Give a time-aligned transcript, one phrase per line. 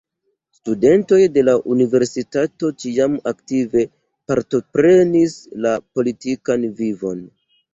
[0.59, 3.85] Studentoj de la universitato ĉiam aktive
[4.33, 7.25] partoprenis la politikan vivon.